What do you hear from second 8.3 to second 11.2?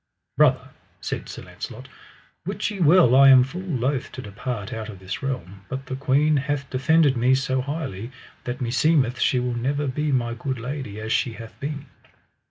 that meseemeth she will never be my good lady as